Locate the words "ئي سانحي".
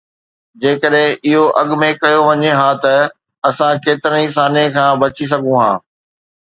4.23-4.67